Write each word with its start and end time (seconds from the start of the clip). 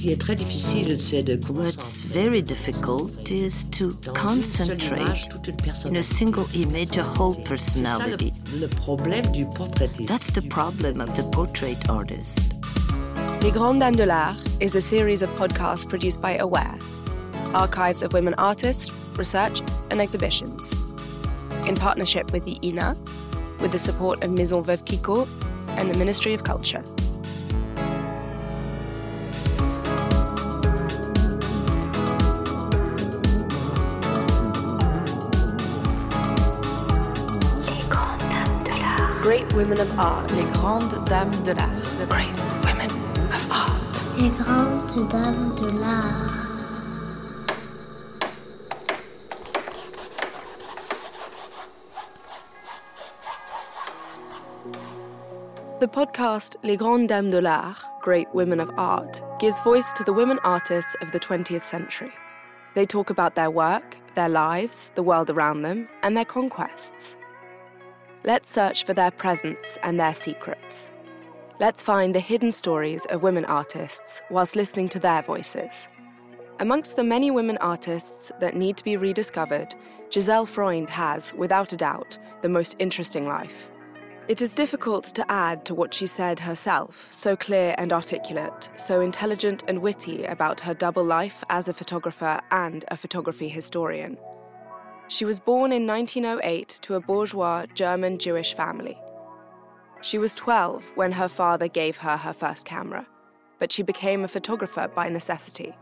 What's 0.00 2.02
very 2.02 2.40
difficult 2.40 3.32
is 3.32 3.64
to 3.70 3.90
concentrate 4.14 5.26
in 5.86 5.96
a 5.96 6.02
single 6.04 6.46
image 6.54 6.96
a 6.96 7.02
whole 7.02 7.34
personality. 7.34 8.32
That's 10.06 10.30
the 10.30 10.46
problem 10.48 11.00
of 11.00 11.16
the 11.16 11.28
portrait 11.32 11.90
artist. 11.90 12.38
Les 13.42 13.50
Grandes 13.50 13.80
Dames 13.80 13.96
de 13.96 14.06
l'Art 14.06 14.36
is 14.60 14.76
a 14.76 14.80
series 14.80 15.22
of 15.22 15.30
podcasts 15.30 15.88
produced 15.88 16.22
by 16.22 16.36
Aware, 16.36 16.78
archives 17.52 18.02
of 18.02 18.12
women 18.12 18.34
artists, 18.38 18.92
research, 19.18 19.62
and 19.90 20.00
exhibitions. 20.00 20.74
In 21.66 21.74
partnership 21.74 22.32
with 22.32 22.44
the 22.44 22.56
INA, 22.62 22.94
with 23.58 23.72
the 23.72 23.80
support 23.80 24.22
of 24.22 24.30
Maison 24.30 24.62
Veuve 24.62 24.86
Clicquot 24.86 25.26
and 25.70 25.90
the 25.90 25.98
Ministry 25.98 26.34
of 26.34 26.44
Culture. 26.44 26.84
Great 39.28 39.52
Women 39.52 39.78
of 39.78 39.98
Art. 39.98 40.30
Les 40.30 40.44
Grandes 40.52 41.04
Dames 41.04 41.44
de 41.44 41.52
l'Art. 41.52 42.08
Great 42.08 42.34
Women 42.64 42.90
of 43.30 43.50
Art. 43.50 44.02
Les 44.16 44.30
Grandes 44.30 45.06
Dames 45.10 45.54
de 45.54 45.68
l'Art. 45.68 46.30
The 55.80 55.88
podcast 55.88 56.56
Les 56.62 56.78
Grandes 56.78 57.08
Dames 57.08 57.30
de 57.30 57.42
l'Art, 57.42 57.76
Great 58.00 58.28
Women 58.32 58.60
of 58.60 58.70
Art, 58.78 59.20
gives 59.38 59.60
voice 59.60 59.92
to 59.92 60.04
the 60.04 60.14
women 60.14 60.38
artists 60.42 60.96
of 61.02 61.12
the 61.12 61.20
20th 61.20 61.64
century. 61.64 62.14
They 62.74 62.86
talk 62.86 63.10
about 63.10 63.34
their 63.34 63.50
work, 63.50 63.98
their 64.14 64.30
lives, 64.30 64.90
the 64.94 65.02
world 65.02 65.28
around 65.28 65.60
them, 65.60 65.86
and 66.02 66.16
their 66.16 66.24
conquests. 66.24 67.17
Let's 68.24 68.50
search 68.50 68.84
for 68.84 68.94
their 68.94 69.12
presence 69.12 69.78
and 69.82 69.98
their 69.98 70.14
secrets. 70.14 70.90
Let's 71.60 71.82
find 71.82 72.14
the 72.14 72.20
hidden 72.20 72.50
stories 72.50 73.06
of 73.06 73.22
women 73.22 73.44
artists 73.44 74.20
whilst 74.28 74.56
listening 74.56 74.88
to 74.90 74.98
their 74.98 75.22
voices. 75.22 75.86
Amongst 76.58 76.96
the 76.96 77.04
many 77.04 77.30
women 77.30 77.58
artists 77.58 78.32
that 78.40 78.56
need 78.56 78.76
to 78.76 78.84
be 78.84 78.96
rediscovered, 78.96 79.74
Gisèle 80.10 80.48
Freund 80.48 80.90
has, 80.90 81.32
without 81.34 81.72
a 81.72 81.76
doubt, 81.76 82.18
the 82.42 82.48
most 82.48 82.74
interesting 82.80 83.26
life. 83.26 83.70
It 84.26 84.42
is 84.42 84.52
difficult 84.52 85.04
to 85.04 85.30
add 85.30 85.64
to 85.66 85.74
what 85.74 85.94
she 85.94 86.06
said 86.06 86.40
herself, 86.40 87.06
so 87.12 87.36
clear 87.36 87.74
and 87.78 87.92
articulate, 87.92 88.68
so 88.76 89.00
intelligent 89.00 89.62
and 89.68 89.80
witty 89.80 90.24
about 90.24 90.60
her 90.60 90.74
double 90.74 91.04
life 91.04 91.44
as 91.50 91.68
a 91.68 91.72
photographer 91.72 92.40
and 92.50 92.84
a 92.88 92.96
photography 92.96 93.48
historian. 93.48 94.18
She 95.08 95.24
was 95.24 95.40
born 95.40 95.72
in 95.72 95.86
1908 95.86 96.68
to 96.82 96.94
a 96.94 97.00
bourgeois 97.00 97.66
German 97.74 98.18
Jewish 98.18 98.54
family. 98.54 98.98
She 100.00 100.18
was 100.18 100.34
12 100.34 100.84
when 100.94 101.12
her 101.12 101.28
father 101.28 101.66
gave 101.66 101.96
her 101.98 102.16
her 102.16 102.32
first 102.32 102.64
camera, 102.64 103.06
but 103.58 103.72
she 103.72 103.82
became 103.82 104.22
a 104.22 104.28
photographer 104.28 104.88
by 104.94 105.08
necessity. 105.08 105.74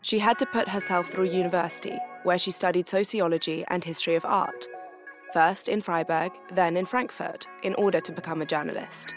She 0.00 0.18
had 0.18 0.38
to 0.38 0.46
put 0.46 0.68
herself 0.68 1.08
through 1.08 1.30
university, 1.30 1.98
where 2.22 2.38
she 2.38 2.50
studied 2.50 2.88
sociology 2.88 3.64
and 3.68 3.84
history 3.84 4.14
of 4.14 4.24
art 4.24 4.66
first 5.34 5.68
in 5.68 5.80
Freiburg, 5.80 6.30
then 6.52 6.76
in 6.76 6.86
Frankfurt, 6.86 7.48
in 7.64 7.74
order 7.74 8.00
to 8.00 8.12
become 8.12 8.40
a 8.40 8.46
journalist. 8.46 9.16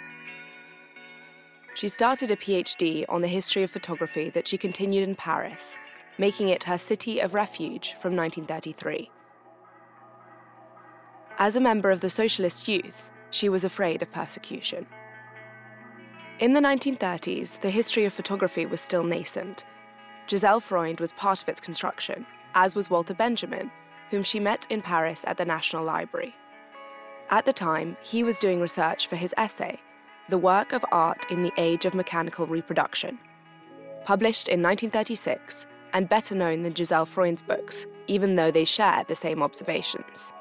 She 1.75 1.87
started 1.87 2.31
a 2.31 2.35
PhD 2.35 3.05
on 3.07 3.21
the 3.21 3.27
history 3.27 3.61
of 3.61 3.69
photography 3.69 4.31
that 4.31 4.47
she 4.47 4.57
continued 4.57 5.07
in 5.07 5.13
Paris, 5.13 5.77
making 6.17 6.49
it 6.49 6.63
her 6.63 6.77
city 6.77 7.19
of 7.19 7.33
refuge 7.33 7.95
from 8.01 8.15
1933. 8.15 9.09
As 11.37 11.55
a 11.55 11.61
member 11.61 11.91
of 11.91 12.01
the 12.01 12.09
Socialist 12.09 12.67
Youth, 12.67 13.11
she 13.29 13.49
was 13.49 13.63
afraid 13.63 14.01
of 14.01 14.11
persecution. 14.11 14.87
In 16.39 16.53
the 16.53 16.59
1930s, 16.59 17.61
the 17.61 17.69
history 17.69 18.05
of 18.05 18.13
photography 18.13 18.65
was 18.65 18.81
still 18.81 19.03
nascent. 19.03 19.65
Gisèle 20.27 20.61
Freund 20.61 20.99
was 20.99 21.13
part 21.13 21.41
of 21.41 21.49
its 21.49 21.59
construction, 21.59 22.25
as 22.53 22.75
was 22.75 22.89
Walter 22.89 23.13
Benjamin, 23.13 23.71
whom 24.09 24.23
she 24.23 24.39
met 24.39 24.65
in 24.69 24.81
Paris 24.81 25.23
at 25.27 25.37
the 25.37 25.45
National 25.45 25.83
Library. 25.83 26.35
At 27.29 27.45
the 27.45 27.53
time, 27.53 27.97
he 28.01 28.23
was 28.23 28.39
doing 28.39 28.61
research 28.61 29.07
for 29.07 29.15
his 29.15 29.33
essay, 29.37 29.79
The 30.29 30.37
Work 30.37 30.73
of 30.73 30.85
Art 30.91 31.25
in 31.29 31.43
the 31.43 31.51
Age 31.57 31.85
of 31.85 31.93
Mechanical 31.93 32.47
Reproduction. 32.47 33.19
Published 34.05 34.47
in 34.47 34.61
1936, 34.61 35.65
and 35.97 36.07
better 36.07 36.35
known 36.35 36.61
than 36.61 36.73
Gisèle 36.73 37.07
Freund's 37.07 37.41
books, 37.41 37.87
even 38.05 38.35
though 38.35 38.51
they 38.51 38.65
share 38.65 39.03
the 39.07 39.15
same 39.15 39.41
observations. 39.41 40.31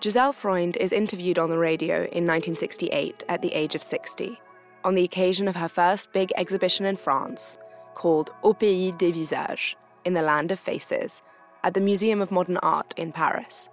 Gisèle 0.00 0.34
Freund 0.34 0.76
is 0.78 0.90
interviewed 0.90 1.38
on 1.38 1.48
the 1.48 1.58
radio 1.58 1.98
in 1.98 2.26
1968 2.26 3.22
at 3.28 3.40
the 3.40 3.52
age 3.52 3.76
of 3.76 3.84
60, 3.84 4.40
on 4.82 4.96
the 4.96 5.04
occasion 5.04 5.46
of 5.46 5.54
her 5.54 5.68
first 5.68 6.12
big 6.12 6.32
exhibition 6.36 6.86
in 6.86 6.96
France, 6.96 7.56
called 7.94 8.32
Au 8.42 8.52
Pays 8.52 8.92
des 8.98 9.12
Visages, 9.12 9.76
in 10.04 10.14
the 10.14 10.22
Land 10.22 10.50
of 10.50 10.58
Faces, 10.58 11.22
at 11.62 11.74
the 11.74 11.80
Museum 11.80 12.20
of 12.20 12.32
Modern 12.32 12.56
Art 12.56 12.92
in 12.96 13.12
Paris. 13.12 13.68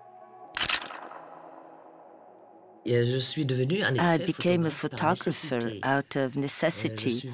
I 2.88 4.18
became 4.18 4.66
a 4.66 4.72
photographer 4.72 5.60
out 5.84 6.16
of 6.16 6.36
necessity. 6.38 7.30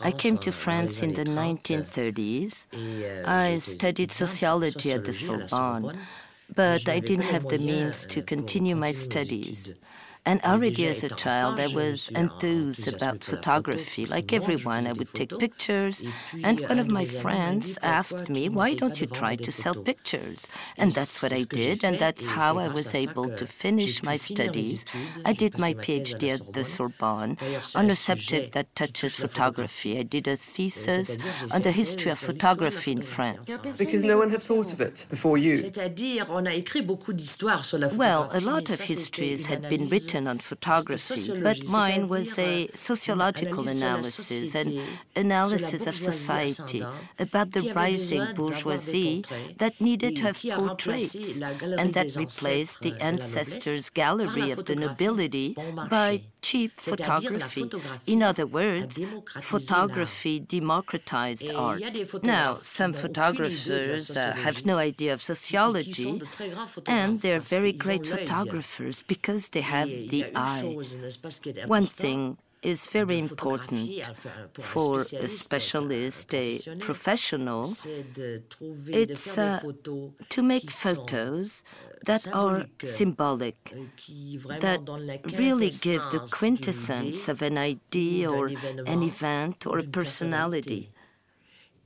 I 0.00 0.12
came 0.12 0.38
to 0.38 0.50
France 0.50 1.02
in 1.02 1.12
the 1.12 1.24
1930s. 1.24 2.66
Euh, 2.72 3.22
I 3.26 3.58
studied 3.58 4.10
sociology 4.10 4.92
at 4.92 5.04
the 5.04 5.12
Sorbonne, 5.12 5.92
but 6.54 6.88
I 6.88 7.00
didn't 7.00 7.26
have 7.26 7.48
the 7.48 7.58
means 7.58 8.06
to 8.06 8.22
continue 8.22 8.76
my 8.76 8.92
studies. 8.92 9.74
And 10.26 10.40
already 10.42 10.86
as 10.86 11.04
a 11.04 11.10
child, 11.10 11.60
I 11.60 11.66
was 11.66 12.08
enthused 12.14 12.88
about 12.88 13.24
photography. 13.24 14.06
Like 14.06 14.32
everyone, 14.32 14.86
I 14.86 14.92
would 14.92 15.12
take 15.12 15.38
pictures. 15.38 16.02
And 16.42 16.60
one 16.60 16.78
of 16.78 16.88
my 16.88 17.04
friends 17.04 17.78
asked 17.82 18.30
me, 18.30 18.48
Why 18.48 18.74
don't 18.74 19.00
you 19.00 19.06
try 19.06 19.36
to 19.36 19.52
sell 19.52 19.74
pictures? 19.74 20.48
And 20.78 20.92
that's 20.92 21.22
what 21.22 21.32
I 21.32 21.42
did, 21.42 21.84
and 21.84 21.98
that's 21.98 22.26
how 22.26 22.58
I 22.58 22.68
was 22.68 22.94
able 22.94 23.28
to 23.30 23.46
finish 23.46 24.02
my 24.02 24.16
studies. 24.16 24.86
I 25.24 25.34
did 25.34 25.58
my 25.58 25.74
PhD 25.74 26.30
at 26.32 26.54
the 26.54 26.64
Sorbonne 26.64 27.36
on 27.74 27.90
a 27.90 27.96
subject 27.96 28.52
that 28.54 28.74
touches 28.74 29.16
photography. 29.16 29.98
I 29.98 30.04
did 30.04 30.26
a 30.26 30.36
thesis 30.36 31.18
on 31.50 31.62
the 31.62 31.72
history 31.72 32.10
of 32.10 32.18
photography 32.18 32.92
in 32.92 33.02
France. 33.02 33.44
Because 33.76 34.02
no 34.02 34.16
one 34.18 34.30
had 34.30 34.42
thought 34.42 34.72
of 34.72 34.80
it 34.80 35.04
before 35.10 35.36
you. 35.36 35.54
Well, 38.04 38.30
a 38.32 38.40
lot 38.40 38.70
of 38.70 38.80
histories 38.80 39.46
had 39.46 39.68
been 39.68 39.88
written 39.88 40.13
on 40.14 40.38
photography, 40.38 41.40
but 41.40 41.58
mine 41.68 42.08
was 42.08 42.38
a 42.38 42.68
sociological 42.74 43.66
analysis 43.68 44.54
and 44.54 44.80
analysis 45.16 45.86
of 45.86 45.94
society 45.96 46.82
about 47.18 47.52
the 47.52 47.72
rising 47.72 48.24
bourgeoisie 48.34 49.24
that 49.58 49.80
needed 49.80 50.16
to 50.16 50.22
have 50.22 50.38
portraits 50.38 51.40
and 51.80 51.94
that 51.94 52.14
replaced 52.16 52.80
the 52.82 52.94
ancestors' 53.00 53.90
gallery 53.90 54.50
of 54.50 54.64
the 54.64 54.76
nobility 54.76 55.56
by 55.88 56.22
cheap 56.48 56.70
photography. 56.88 57.64
In 58.06 58.20
other 58.30 58.46
words, 58.46 58.98
photography 59.40 60.36
democratized 60.40 61.48
art. 61.66 61.80
Now, 62.22 62.48
some 62.54 62.92
photographers 62.92 64.04
uh, 64.16 64.32
have 64.46 64.66
no 64.66 64.76
idea 64.90 65.12
of 65.14 65.20
sociology, 65.22 66.10
and 66.86 67.10
they're 67.22 67.46
very 67.56 67.72
great 67.72 68.06
photographers 68.06 68.96
because 69.02 69.42
they 69.54 69.64
have 69.76 69.88
the 70.12 70.22
eye. 70.34 70.76
One 71.66 71.86
thing 71.86 72.38
is 72.64 72.86
very 72.88 73.18
important 73.18 73.90
for 74.60 75.00
a 75.00 75.28
specialist, 75.28 76.34
a 76.34 76.58
professional. 76.80 77.64
It's 78.88 79.38
uh, 79.38 79.60
to 80.30 80.42
make 80.42 80.70
photos 80.70 81.62
that 82.06 82.26
are 82.32 82.66
symbolic, 82.82 83.56
that 84.60 84.80
really 85.36 85.70
give 85.70 86.02
the 86.10 86.20
quintessence 86.30 87.28
of 87.28 87.42
an 87.42 87.58
idea 87.58 88.30
or 88.30 88.46
an 88.86 89.02
event 89.02 89.66
or 89.66 89.78
a 89.78 89.84
personality. 89.84 90.90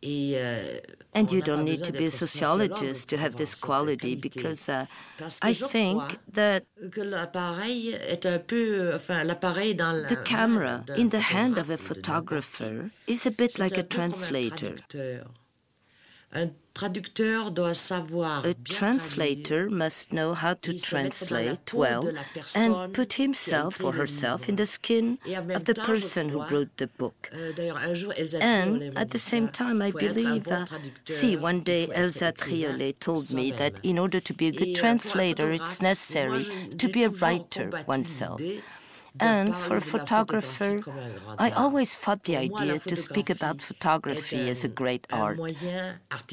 And 0.02 1.32
you 1.32 1.40
don't 1.42 1.64
need 1.64 1.82
to 1.84 1.92
be 1.92 2.04
a 2.04 2.10
sociologist 2.10 3.08
to 3.08 3.16
have 3.16 3.36
this 3.36 3.54
quality 3.54 4.14
because 4.14 4.68
uh, 4.68 4.86
I 5.42 5.52
think 5.52 6.18
that 6.32 6.64
the 6.80 7.00
camera 10.24 10.84
in 10.96 11.08
the 11.08 11.20
hand 11.20 11.58
of 11.58 11.70
a 11.70 11.78
photographer 11.78 12.90
is 13.06 13.26
a 13.26 13.30
bit 13.30 13.58
like 13.58 13.76
a 13.76 13.82
translator. 13.82 14.76
A 16.30 16.50
translator 18.64 19.70
must 19.70 20.12
know 20.12 20.34
how 20.34 20.54
to 20.54 20.78
translate 20.78 21.74
well 21.74 22.12
and 22.54 22.94
put 22.94 23.14
himself 23.14 23.82
or 23.82 23.92
herself 23.94 24.48
in 24.48 24.56
the 24.56 24.66
skin 24.66 25.18
of 25.26 25.64
the 25.64 25.74
person 25.74 26.28
who 26.28 26.42
wrote 26.44 26.76
the 26.76 26.86
book. 26.86 27.30
Euh, 27.32 27.52
and 28.40 28.96
at 28.96 29.10
the 29.10 29.18
same 29.18 29.48
time, 29.48 29.82
I 29.82 29.90
believe, 29.90 30.46
uh, 30.46 30.66
see, 31.04 31.36
one 31.36 31.60
day 31.62 31.88
Elsa 31.92 32.32
Triolet 32.32 33.00
told 33.00 33.32
me 33.32 33.50
that 33.52 33.74
in 33.82 33.98
order 33.98 34.20
to 34.20 34.34
be 34.34 34.48
a 34.48 34.52
good 34.52 34.76
euh, 34.76 34.80
translator, 34.80 35.50
it's 35.50 35.82
necessary 35.82 36.44
to 36.76 36.88
be 36.88 37.02
a 37.04 37.08
writer 37.08 37.70
oneself. 37.86 38.40
And 39.20 39.54
for 39.54 39.76
a 39.76 39.80
photographer, 39.80 40.80
I 41.38 41.50
always 41.50 41.94
thought 41.96 42.24
the 42.24 42.36
idea 42.36 42.78
to 42.78 42.96
speak 42.96 43.30
about 43.30 43.62
photography 43.62 44.48
as 44.48 44.64
a 44.64 44.68
great 44.68 45.06
art. 45.10 45.38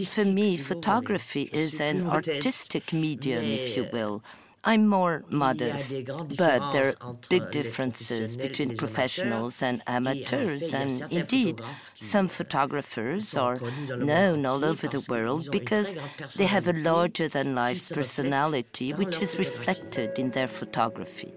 For 0.05 0.23
me, 0.23 0.57
photography 0.57 1.49
is 1.51 1.79
an 1.79 2.07
artistic 2.07 2.93
medium, 2.93 3.43
if 3.43 3.75
you 3.77 3.87
will. 3.91 4.23
I'm 4.67 4.87
more 4.87 5.23
modest, 5.29 6.07
but 6.37 6.71
there 6.71 6.93
are 6.99 7.13
big 7.29 7.51
differences 7.51 8.35
between 8.35 8.75
professionals 8.75 9.61
and 9.61 9.83
amateurs, 9.85 10.73
and 10.73 10.89
indeed, 11.11 11.61
some 11.93 12.27
photographers 12.27 13.37
are 13.37 13.59
known 13.89 14.43
all 14.43 14.65
over 14.65 14.87
the 14.87 15.05
world 15.07 15.49
because 15.51 15.95
they 16.37 16.47
have 16.47 16.67
a 16.67 16.73
larger 16.73 17.27
than 17.27 17.53
life 17.53 17.91
personality, 17.93 18.91
which 18.91 19.21
is 19.21 19.37
reflected 19.37 20.17
in 20.17 20.31
their 20.31 20.47
photography. 20.47 21.31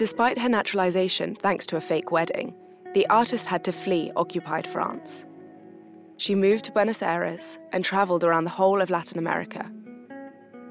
Despite 0.00 0.38
her 0.38 0.48
naturalization, 0.48 1.34
thanks 1.34 1.66
to 1.66 1.76
a 1.76 1.80
fake 1.82 2.10
wedding, 2.10 2.54
the 2.94 3.06
artist 3.08 3.44
had 3.44 3.62
to 3.64 3.70
flee 3.70 4.10
occupied 4.16 4.66
France. 4.66 5.26
She 6.16 6.34
moved 6.34 6.64
to 6.64 6.72
Buenos 6.72 7.02
Aires 7.02 7.58
and 7.72 7.84
traveled 7.84 8.24
around 8.24 8.44
the 8.44 8.56
whole 8.58 8.80
of 8.80 8.88
Latin 8.88 9.18
America. 9.18 9.60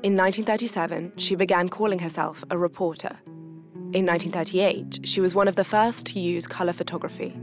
In 0.01 0.17
1937, 0.17 1.13
she 1.17 1.35
began 1.35 1.69
calling 1.69 1.99
herself 1.99 2.43
a 2.49 2.57
reporter. 2.57 3.19
In 3.93 4.03
1938, 4.03 5.01
she 5.03 5.21
was 5.21 5.35
one 5.35 5.47
of 5.47 5.55
the 5.55 5.63
first 5.63 6.07
to 6.07 6.19
use 6.19 6.47
color 6.47 6.73
photography. 6.73 7.39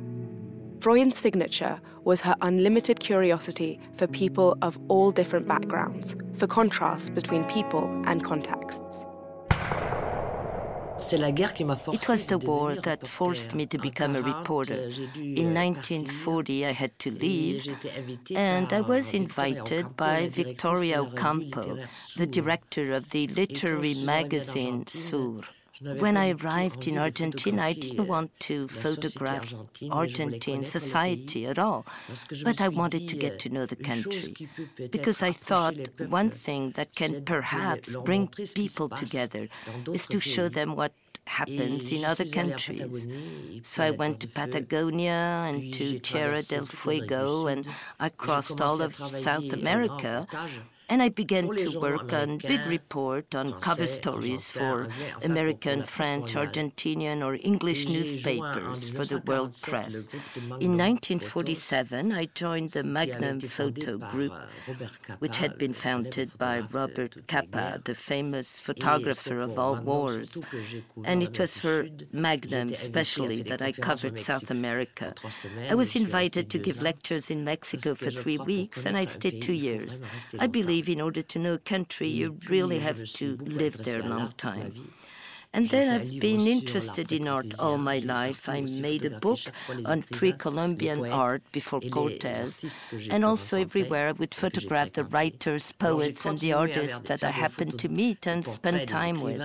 Freund's 0.80 1.16
signature 1.16 1.80
was 2.02 2.20
her 2.20 2.34
unlimited 2.40 2.98
curiosity 2.98 3.78
for 3.94 4.08
people 4.08 4.58
of 4.60 4.76
all 4.88 5.12
different 5.12 5.46
backgrounds, 5.46 6.16
for 6.34 6.48
contrasts 6.48 7.10
between 7.10 7.44
people 7.44 7.84
and 8.06 8.24
contexts. 8.24 9.06
It 10.98 12.08
was 12.08 12.26
the 12.26 12.38
war 12.38 12.74
that 12.74 13.06
forced 13.06 13.54
me 13.54 13.66
to 13.66 13.78
become 13.78 14.16
a 14.16 14.22
reporter. 14.22 14.88
In 15.14 15.54
1940, 15.54 16.66
I 16.66 16.72
had 16.72 16.98
to 17.00 17.10
leave, 17.10 17.66
and 18.34 18.72
I 18.72 18.80
was 18.80 19.12
invited 19.12 19.96
by 19.96 20.28
Victoria 20.28 21.02
Ocampo, 21.02 21.78
the 22.16 22.26
director 22.26 22.92
of 22.92 23.10
the 23.10 23.26
literary 23.28 23.94
magazine 23.94 24.86
Sur. 24.86 25.40
When 25.80 26.16
I 26.16 26.30
arrived 26.30 26.88
in 26.88 26.96
Argentina, 26.96 27.62
I 27.62 27.72
didn't 27.74 28.06
want 28.06 28.30
to 28.40 28.68
photograph 28.68 29.52
Argentine 29.90 30.64
society 30.64 31.46
at 31.46 31.58
all, 31.58 31.84
but 32.44 32.60
I 32.60 32.68
wanted 32.68 33.08
to 33.08 33.16
get 33.16 33.38
to 33.40 33.48
know 33.50 33.66
the 33.66 33.76
country 33.76 34.34
because 34.90 35.22
I 35.22 35.32
thought 35.32 35.76
one 36.08 36.30
thing 36.30 36.70
that 36.72 36.94
can 36.94 37.24
perhaps 37.24 37.94
bring 37.96 38.28
people 38.28 38.88
together 38.88 39.48
is 39.92 40.06
to 40.08 40.20
show 40.20 40.48
them 40.48 40.76
what 40.76 40.92
happens 41.26 41.92
in 41.92 42.04
other 42.04 42.24
countries. 42.24 43.06
So 43.62 43.84
I 43.84 43.90
went 43.90 44.20
to 44.20 44.28
Patagonia 44.28 45.44
and 45.48 45.74
to 45.74 45.98
Tierra 45.98 46.42
del 46.42 46.66
Fuego, 46.66 47.48
and 47.48 47.66
I 48.00 48.08
crossed 48.08 48.60
all 48.60 48.80
of 48.80 48.94
South 48.96 49.52
America 49.52 50.26
and 50.88 51.02
I 51.02 51.08
began 51.08 51.48
to 51.56 51.80
work 51.80 52.12
on 52.12 52.38
big 52.38 52.64
report 52.66 53.34
on 53.34 53.52
cover 53.60 53.86
stories 53.86 54.50
for 54.50 54.88
American, 55.24 55.82
French, 55.82 56.34
Argentinian, 56.34 57.24
or 57.24 57.38
English 57.42 57.88
newspapers 57.88 58.88
for 58.88 59.04
the 59.04 59.18
world 59.26 59.56
press. 59.60 60.08
In 60.60 60.76
1947, 60.78 62.12
I 62.12 62.26
joined 62.34 62.70
the 62.70 62.84
Magnum 62.84 63.40
Photo 63.40 63.98
Group, 63.98 64.34
which 65.18 65.38
had 65.38 65.58
been 65.58 65.72
founded 65.72 66.30
by 66.38 66.60
Robert 66.60 67.26
Capa, 67.26 67.80
the 67.84 67.94
famous 67.94 68.60
photographer 68.60 69.38
of 69.38 69.58
all 69.58 69.76
wars. 69.80 70.38
And 71.04 71.22
it 71.22 71.38
was 71.38 71.56
for 71.56 71.88
Magnum 72.12 72.68
especially 72.68 73.42
that 73.42 73.60
I 73.62 73.72
covered 73.72 74.18
South 74.18 74.50
America. 74.50 75.14
I 75.68 75.74
was 75.74 75.96
invited 75.96 76.50
to 76.50 76.58
give 76.58 76.80
lectures 76.80 77.30
in 77.30 77.44
Mexico 77.44 77.94
for 77.94 78.10
three 78.10 78.38
weeks, 78.38 78.84
and 78.84 78.96
I 78.96 79.04
stayed 79.04 79.42
two 79.42 79.52
years. 79.52 80.00
I 80.38 80.46
believe 80.46 80.75
believe 80.80 80.98
in 80.98 81.00
order 81.00 81.22
to 81.22 81.38
know 81.38 81.54
a 81.54 81.58
country, 81.58 82.08
you 82.08 82.38
really 82.48 82.80
have 82.80 83.02
to 83.04 83.36
live 83.36 83.78
there 83.84 84.00
a 84.00 84.04
long 84.04 84.32
time. 84.36 84.92
And 85.52 85.68
then 85.68 85.92
I've 85.92 86.20
been 86.20 86.40
interested 86.40 87.12
in 87.12 87.26
art 87.28 87.58
all 87.58 87.78
my 87.78 87.98
life. 87.98 88.48
I 88.48 88.60
made 88.60 89.04
a 89.04 89.18
book 89.18 89.38
on 89.84 90.02
pre 90.02 90.32
Columbian 90.32 91.10
art 91.10 91.42
before 91.52 91.80
Cortes, 91.80 92.78
and 93.10 93.24
also 93.24 93.58
everywhere 93.58 94.08
I 94.08 94.12
would 94.12 94.34
photograph 94.34 94.92
the 94.92 95.04
writers, 95.04 95.72
poets, 95.72 96.24
and 96.26 96.38
the 96.38 96.52
artists 96.52 97.00
that 97.08 97.24
I 97.24 97.30
happened 97.30 97.78
to 97.78 97.88
meet 97.88 98.26
and 98.26 98.44
spend 98.44 98.88
time 98.88 99.20
with. 99.20 99.42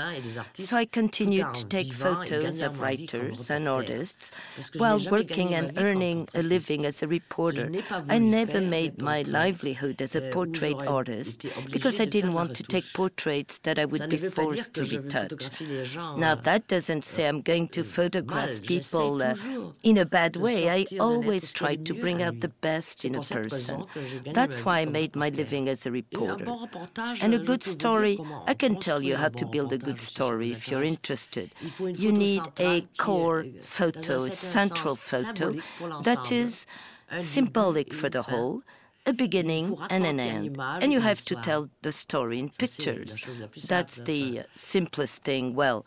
So 0.54 0.78
I 0.78 0.86
continued 0.86 1.54
to 1.54 1.66
take 1.66 1.94
photos 1.94 2.62
of 2.62 2.82
writers 2.82 3.50
and 3.50 3.68
artists 3.68 4.32
while 4.78 5.00
working 5.10 5.54
and 5.54 5.78
earning 5.78 6.28
a 6.34 6.44
living 6.44 6.86
as 6.86 7.02
a 7.02 7.08
reporter. 7.08 7.72
I 8.10 8.18
never 8.18 8.62
made 8.62 9.02
my 9.02 9.22
livelihood 9.24 10.02
as 10.02 10.16
a 10.16 10.28
euh, 10.28 10.32
portrait 10.32 10.76
artist 10.88 11.46
because 11.72 12.00
I 12.00 12.06
didn't 12.06 12.34
want 12.34 12.56
to 12.56 12.64
take 12.64 12.86
portraits 12.94 13.60
that 13.60 13.80
I 13.80 13.86
would 13.86 14.10
be 14.10 14.18
forced 14.18 14.74
to 14.76 14.84
retouch. 14.84 15.50
Now, 15.96 16.36
that 16.36 16.68
doesn't 16.68 17.04
say 17.06 17.28
I'm 17.28 17.42
going 17.42 17.68
to 17.70 17.84
photograph 17.84 18.62
people 18.62 19.22
uh, 19.22 19.36
in 19.84 19.98
a 19.98 20.06
bad 20.06 20.36
way. 20.36 20.70
I 20.70 20.86
always 21.00 21.52
try 21.54 21.76
to 21.76 21.94
bring 21.94 22.22
out 22.22 22.40
the 22.40 22.50
best 22.50 23.06
in 23.06 23.16
a 23.16 23.22
person. 23.22 23.86
That's 24.26 24.66
why 24.66 24.80
I 24.80 24.86
made 24.86 25.16
my 25.16 25.30
living 25.30 25.70
as 25.70 25.86
a 25.86 25.92
reporter. 25.92 26.46
And 27.22 27.34
a 27.34 27.40
good 27.40 27.64
story, 27.64 28.20
I 28.46 28.54
can 28.54 28.80
tell 28.80 29.02
you 29.02 29.16
how 29.18 29.30
to 29.30 29.46
build 29.46 29.74
a 29.74 29.78
good 29.78 30.02
story 30.02 30.52
if 30.52 30.70
you're 30.70 30.84
interested. 30.84 31.52
You 31.80 32.12
need 32.12 32.44
a 32.60 32.88
core 32.98 33.46
photo, 33.62 34.24
a 34.24 34.32
central 34.32 34.96
photo 34.96 35.56
that 36.04 36.32
is 36.32 36.66
symbolic 37.20 37.94
for 37.94 38.10
the 38.10 38.24
whole 38.24 38.64
a 39.06 39.14
beginning 39.14 39.78
and 39.90 40.06
an 40.06 40.20
end. 40.20 40.58
And 40.60 40.94
you 40.94 41.00
have 41.00 41.24
to 41.26 41.36
tell 41.36 41.70
the 41.82 41.92
story 41.92 42.40
in 42.40 42.50
pictures. 42.50 43.28
That's 43.68 43.98
the 44.02 44.44
simplest 44.56 45.24
thing. 45.24 45.56
Well, 45.56 45.86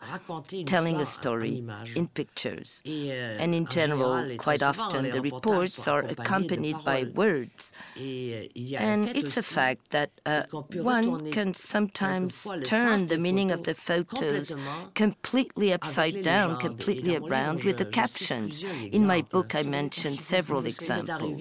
telling 0.65 0.97
a 0.99 1.05
story 1.05 1.63
in 1.95 2.07
pictures. 2.07 2.81
Euh, 2.85 3.37
and 3.39 3.55
in 3.55 3.65
general, 3.67 4.35
quite 4.37 4.63
often 4.63 5.09
the 5.09 5.21
reports 5.21 5.87
are 5.87 6.01
accompanied 6.01 6.77
by 6.83 7.05
words. 7.15 7.71
Euh, 7.97 8.47
and 8.77 9.09
it's 9.09 9.37
a 9.37 9.43
fact 9.43 9.91
that 9.91 10.11
uh, 10.25 10.43
one 10.73 11.31
can 11.31 11.53
sometimes 11.53 12.47
turn 12.65 13.05
the 13.07 13.17
meaning 13.17 13.51
of 13.51 13.63
the 13.63 13.73
photos 13.73 14.55
completely 14.93 15.71
upside 15.71 16.23
down, 16.23 16.57
completely 16.59 17.15
around 17.15 17.63
with 17.63 17.77
the 17.77 17.85
captions. 17.85 18.63
In 18.91 19.07
my 19.07 19.21
book, 19.21 19.55
I 19.55 19.63
mentioned 19.63 20.19
several 20.19 20.65
examples. 20.65 21.39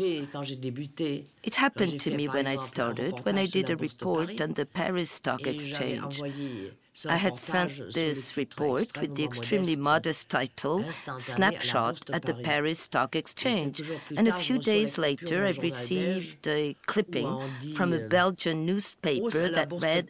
It 1.43 1.55
happened 1.65 2.01
to 2.07 2.11
me 2.19 2.27
when 2.37 2.47
I 2.47 2.57
started, 2.57 3.13
when 3.27 3.39
I 3.45 3.47
did 3.47 3.71
a 3.71 3.77
report 3.77 4.41
on 4.45 4.51
the 4.53 4.67
Paris 4.67 5.11
Stock 5.11 5.47
Exchange. 5.47 6.15
I 7.17 7.17
had 7.17 7.39
sent 7.39 7.73
this 7.93 8.37
report 8.37 8.89
with 9.01 9.17
the 9.17 9.25
extremely 9.25 9.75
modest 9.75 10.23
title 10.31 10.79
Snapshot 11.19 11.99
at 12.17 12.23
the 12.23 12.35
Paris 12.35 12.81
Stock 12.81 13.17
Exchange. 13.17 13.77
And 14.17 14.29
a 14.29 14.39
few 14.47 14.59
days 14.59 14.93
later, 14.97 15.39
I 15.47 15.53
received 15.71 16.47
a 16.47 16.77
clipping 16.87 17.31
from 17.75 17.93
a 17.93 18.03
euh, 18.03 18.09
Belgian 18.09 18.65
newspaper 18.65 19.49
that 19.59 19.73
read 19.87 20.05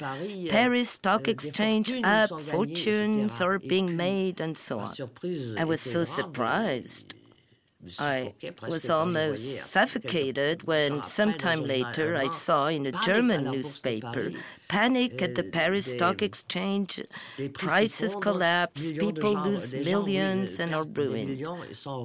Paris 0.50 0.90
Stock 0.90 1.26
euh, 1.26 1.34
Exchange 1.34 1.88
up, 2.02 2.32
uh, 2.32 2.38
fortunes 2.38 3.40
are 3.40 3.58
being 3.58 3.96
made, 3.96 4.40
and 4.40 4.54
so 4.58 4.80
on. 4.80 4.92
I 5.56 5.64
was 5.64 5.80
so 5.80 6.04
surprised. 6.04 7.14
I 7.98 8.34
was 8.62 8.88
almost 8.88 9.70
suffocated 9.70 10.66
when 10.66 11.04
sometime 11.04 11.60
later 11.60 12.16
I 12.16 12.28
saw 12.28 12.66
in 12.68 12.86
a 12.86 12.92
German 12.92 13.44
newspaper 13.44 14.30
panic 14.68 15.22
at 15.22 15.34
the 15.34 15.46
uh, 15.46 15.50
Paris 15.52 15.90
Stock 15.92 16.22
Exchange, 16.22 17.02
prices 17.54 18.16
collapse, 18.16 18.90
people 18.92 19.34
lose 19.34 19.72
millions 19.72 20.58
and 20.58 20.74
are 20.74 20.84
ruined. 20.84 21.40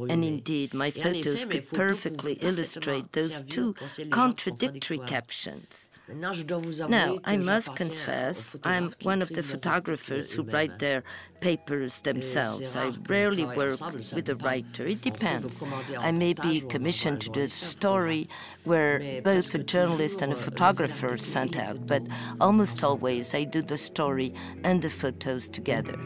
And 0.09 0.23
indeed, 0.23 0.73
my 0.73 0.91
photos 0.91 1.45
could 1.45 1.67
perfectly 1.69 2.33
illustrate 2.33 3.13
those 3.13 3.41
two 3.43 3.73
contradictory 4.09 4.99
captions. 4.99 5.88
Now, 6.11 7.19
I 7.23 7.37
must 7.37 7.75
confess, 7.75 8.55
I'm 8.63 8.91
one 9.03 9.21
of 9.21 9.29
the 9.29 9.43
photographers 9.43 10.33
who 10.33 10.43
write 10.43 10.79
their 10.79 11.03
papers 11.39 12.01
themselves. 12.01 12.75
I 12.75 12.91
rarely 13.07 13.45
work 13.45 13.79
with 14.15 14.27
a 14.29 14.35
writer. 14.35 14.87
It 14.87 15.01
depends. 15.01 15.61
I 15.97 16.11
may 16.11 16.33
be 16.33 16.61
commissioned 16.61 17.21
to 17.21 17.29
do 17.29 17.41
a 17.41 17.49
story 17.49 18.27
where 18.63 19.21
both 19.21 19.53
a 19.53 19.59
journalist 19.59 20.21
and 20.21 20.33
a 20.33 20.35
photographer 20.35 21.13
are 21.13 21.17
sent 21.17 21.55
out, 21.55 21.85
but 21.85 22.01
almost 22.41 22.83
always 22.83 23.35
I 23.35 23.43
do 23.43 23.61
the 23.61 23.77
story 23.77 24.33
and 24.63 24.81
the 24.81 24.89
photos 24.89 25.47
together. 25.47 25.97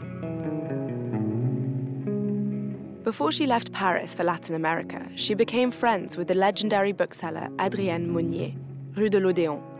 Before 3.04 3.32
she 3.32 3.46
left 3.46 3.72
Paris 3.72 4.14
for 4.14 4.24
Latin 4.24 4.54
America, 4.54 5.10
she 5.14 5.34
became 5.34 5.70
friends 5.70 6.16
with 6.16 6.28
the 6.28 6.34
legendary 6.34 6.92
bookseller 6.92 7.48
Adrienne 7.58 8.10
Monnier, 8.10 8.54
Rue 8.96 9.10
de 9.10 9.20
l'Odéon. 9.20 9.73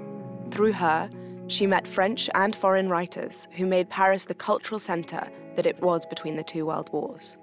Through 0.55 0.75
her, 0.75 1.11
she 1.49 1.67
met 1.67 1.85
French 1.85 2.31
and 2.37 2.55
foreign 2.55 2.89
writers 2.89 3.49
who 3.57 3.67
made 3.67 3.91
Paris 3.91 4.23
the 4.23 4.35
cultural 4.35 4.79
center 4.79 5.29
that 5.57 5.67
it 5.67 5.83
was 5.83 6.07
between 6.07 6.37
the 6.37 6.45
two 6.45 6.67
world 6.67 6.89
wars. 6.93 7.37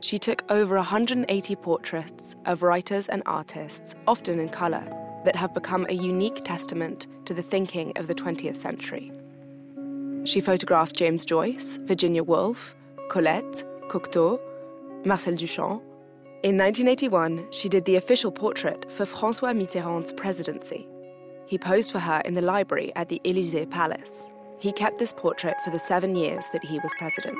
She 0.00 0.18
took 0.18 0.42
over 0.50 0.74
180 0.74 1.54
portraits 1.54 2.34
of 2.44 2.64
writers 2.64 3.06
and 3.06 3.22
artists, 3.26 3.94
often 4.08 4.40
in 4.40 4.48
color, 4.48 4.84
that 5.24 5.36
have 5.36 5.54
become 5.54 5.86
a 5.88 5.94
unique 5.94 6.42
testament 6.42 7.06
to 7.26 7.32
the 7.32 7.44
thinking 7.44 7.96
of 7.96 8.08
the 8.08 8.14
20th 8.14 8.56
century. 8.56 9.12
She 10.24 10.40
photographed 10.40 10.96
James 10.96 11.24
Joyce, 11.24 11.78
Virginia 11.82 12.24
Woolf, 12.24 12.74
Colette, 13.08 13.64
Cocteau, 13.88 14.40
Marcel 15.04 15.34
Duchamp. 15.34 15.80
In 16.42 16.58
1981, 16.58 17.46
she 17.52 17.68
did 17.68 17.84
the 17.84 17.94
official 17.94 18.32
portrait 18.32 18.90
for 18.90 19.06
Francois 19.06 19.52
Mitterrand's 19.52 20.12
presidency. 20.12 20.88
He 21.46 21.58
posed 21.58 21.92
for 21.92 22.00
her 22.00 22.20
in 22.24 22.34
the 22.34 22.42
library 22.42 22.92
at 22.96 23.08
the 23.08 23.20
Elysee 23.24 23.66
Palace. 23.66 24.28
He 24.58 24.72
kept 24.72 24.98
this 24.98 25.12
portrait 25.12 25.56
for 25.64 25.70
the 25.70 25.78
seven 25.78 26.16
years 26.16 26.46
that 26.52 26.64
he 26.64 26.78
was 26.80 26.92
president. 26.98 27.38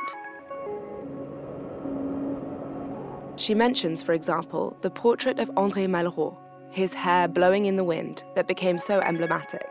She 3.36 3.54
mentions, 3.54 4.02
for 4.02 4.12
example, 4.12 4.76
the 4.80 4.90
portrait 4.90 5.38
of 5.38 5.50
André 5.56 5.88
Malraux, 5.88 6.36
his 6.70 6.94
hair 6.94 7.28
blowing 7.28 7.66
in 7.66 7.76
the 7.76 7.84
wind 7.84 8.22
that 8.34 8.46
became 8.46 8.78
so 8.78 9.00
emblematic. 9.00 9.66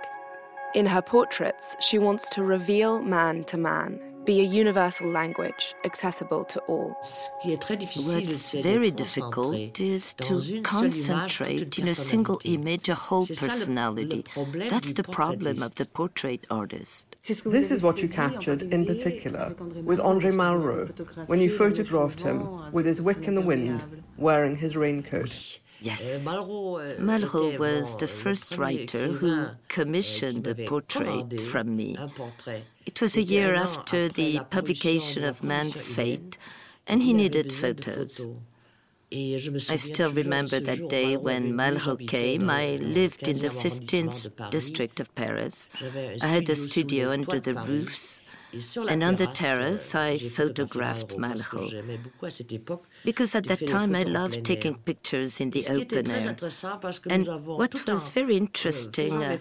In 0.76 0.86
her 0.86 1.02
portraits, 1.02 1.76
she 1.80 1.98
wants 1.98 2.30
to 2.30 2.44
reveal 2.44 3.02
man 3.02 3.44
to 3.46 3.58
man, 3.58 4.00
be 4.26 4.40
a 4.42 4.44
universal 4.44 5.08
language 5.08 5.76
accessible 5.84 6.44
to 6.46 6.60
all. 6.62 6.90
What's 7.44 8.52
very 8.52 8.92
difficult 8.92 9.80
is 9.80 10.14
to 10.16 10.62
concentrate 10.64 11.78
in 11.78 11.88
a 11.88 11.94
single 11.94 12.42
image 12.44 12.90
a 12.90 12.96
whole 12.96 13.26
personality. 13.26 14.26
That's 14.70 14.94
the 14.94 15.04
problem 15.04 15.62
of 15.62 15.76
the 15.76 15.86
portrait 15.86 16.46
artist. 16.50 17.16
This 17.24 17.72
is 17.72 17.84
what 17.84 18.02
you 18.02 18.10
captured 18.10 18.62
in 18.64 18.86
particular 18.86 19.56
with 19.84 20.00
André 20.00 20.34
Malraux 20.34 21.28
when 21.28 21.40
you 21.40 21.56
photographed 21.56 22.22
him 22.22 22.72
with 22.72 22.86
his 22.86 23.02
wick 23.02 23.28
in 23.28 23.36
the 23.36 23.42
wind, 23.42 23.84
wearing 24.18 24.56
his 24.58 24.76
raincoat. 24.76 25.60
Yes. 25.80 26.26
Malraux 26.26 27.58
was 27.60 27.98
the 27.98 28.08
first 28.08 28.58
writer 28.58 29.08
who 29.08 29.48
commissioned 29.68 30.48
a 30.48 30.56
portrait 30.56 31.40
from 31.42 31.76
me. 31.76 31.98
It 32.86 33.02
was 33.02 33.18
a 33.18 33.22
year 33.24 33.56
after 33.56 34.10
the 34.10 34.40
publication 34.50 35.24
of 35.24 35.44
Man's 35.44 35.88
Fate, 35.88 36.38
and 36.88 37.04
he 37.04 37.14
needed 37.14 37.54
photos. 37.54 38.28
I 39.12 39.78
still 39.78 40.12
remember 40.12 40.60
that 40.60 40.90
day 40.90 41.16
when 41.16 41.54
Malraux 41.54 42.08
came. 42.08 42.50
I 42.50 42.78
lived 42.78 43.28
in 43.28 43.38
the 43.38 43.50
15th 43.50 44.50
district 44.50 45.00
of 45.00 45.14
Paris. 45.16 45.70
I 46.22 46.28
had 46.28 46.50
a 46.50 46.56
studio 46.56 47.12
under 47.12 47.40
the 47.40 47.54
roofs 47.54 48.24
and 48.90 49.04
on 49.04 49.16
the 49.18 49.28
terrace, 49.28 49.94
I 49.96 50.18
photographed 50.18 51.18
Malraux. 51.18 51.72
Because 53.06 53.36
at 53.36 53.46
that 53.46 53.66
time 53.68 53.96
I 53.96 54.04
loved 54.04 54.44
taking 54.44 54.76
pictures 54.76 55.40
in 55.40 55.50
the 55.52 55.64
open 55.70 56.10
air. 56.12 56.36
And 57.10 57.24
what 57.46 57.74
was 57.88 58.10
very 58.10 58.36
interesting, 58.38 59.24
uh, 59.24 59.38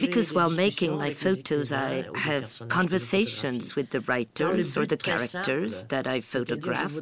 because 0.00 0.32
while 0.32 0.50
making 0.50 0.96
my 0.96 1.12
photos, 1.12 1.72
I 1.72 2.06
have 2.14 2.44
conversations 2.68 3.76
with 3.76 3.90
the 3.90 4.00
writers 4.02 4.76
or 4.76 4.86
the 4.86 4.96
characters 4.96 5.84
that 5.86 6.06
I 6.06 6.20
photograph 6.20 6.92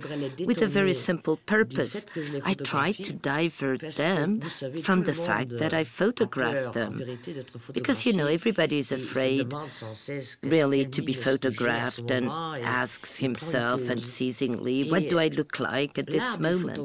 with 0.51 0.63
a 0.63 0.67
very 0.67 0.95
simple 0.95 1.37
purpose. 1.37 2.07
I 2.45 2.55
try 2.55 2.93
to 2.93 3.13
divert 3.13 3.83
them 3.97 4.41
from 4.87 5.05
the 5.05 5.15
fact 5.15 5.59
that 5.59 5.73
I 5.75 5.85
photograph 5.85 6.73
them. 6.73 6.93
Because, 7.73 8.07
you 8.07 8.13
know, 8.13 8.27
everybody 8.27 8.79
is 8.79 8.91
afraid 8.93 9.53
really 10.43 10.85
to 10.85 11.03
be 11.03 11.13
photographed 11.13 11.59
photographed 11.69 12.11
and 12.11 12.29
asks 12.63 13.19
himself 13.19 13.89
unceasingly, 13.89 14.89
What 14.91 15.09
do 15.09 15.19
I 15.19 15.29
look 15.29 15.61
like 15.61 15.98
at 15.99 16.07
this 16.07 16.39
moment? 16.39 16.79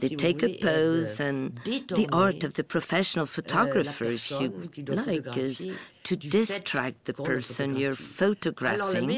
They 0.00 0.08
take 0.08 0.42
a 0.42 0.56
pose, 0.62 1.20
and 1.20 1.58
the 1.64 2.08
art 2.12 2.44
of 2.44 2.54
the 2.54 2.64
professional 2.64 3.26
photographer, 3.26 4.04
if 4.04 4.30
you 4.30 4.48
like, 4.86 5.36
is 5.36 5.66
to 6.04 6.16
distract 6.16 7.06
the 7.06 7.14
person 7.14 7.76
you're 7.76 7.94
photographing 7.94 9.08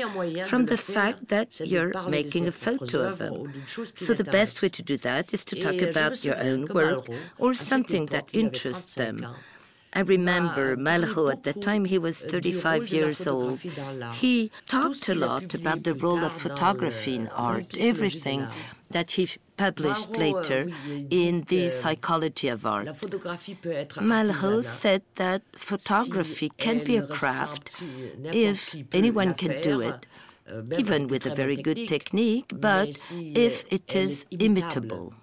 from 0.47 0.67
the 0.67 0.77
fact 0.77 1.29
that 1.29 1.61
you're 1.61 1.93
making 2.09 2.47
a 2.47 2.53
photo 2.53 3.09
of 3.11 3.19
them. 3.19 3.53
So 3.95 4.15
the 4.15 4.25
best 4.25 4.63
way 4.63 4.69
to 4.71 4.83
do 4.83 4.97
that 4.99 5.35
is 5.35 5.45
to 5.47 5.57
talk 5.57 5.81
about 5.83 6.25
your 6.25 6.39
own 6.39 6.67
work 6.67 7.09
or 7.39 7.55
something 7.55 8.07
that 8.07 8.27
interests 8.33 8.95
them. 8.95 9.27
I 9.93 10.01
remember 10.01 10.77
Malraux 10.77 11.33
at 11.33 11.45
that 11.45 11.63
time 11.63 11.87
he 11.87 11.97
was 11.97 12.21
35 12.21 12.93
years 12.93 13.27
old. 13.27 13.61
He 14.13 14.51
talked 14.69 15.09
a 15.09 15.15
lot 15.15 15.55
about 15.55 15.85
the 15.85 15.95
role 15.95 16.23
of 16.23 16.33
photography 16.33 17.15
in 17.15 17.29
art, 17.29 17.79
everything 17.79 18.47
that 18.91 19.13
he 19.13 19.29
published 19.57 20.17
later 20.17 20.69
in 21.11 21.43
the 21.49 21.71
psychology 21.71 22.49
of 22.49 22.67
art. 22.67 22.87
Malraux 22.87 24.63
said 24.65 25.03
that 25.17 25.43
photography 25.57 26.51
can 26.57 26.85
be 26.85 26.97
a 26.97 27.07
craft 27.07 27.85
if 28.25 28.75
anyone 28.93 29.35
can 29.35 29.61
do 29.61 29.81
it, 29.81 30.07
even 30.77 31.09
with 31.09 31.27
a 31.27 31.35
very 31.35 31.57
good 31.57 31.89
technique, 31.89 32.53
but 32.55 33.11
if 33.13 33.65
it 33.71 33.95
is 33.97 34.27
imitable. 34.31 35.15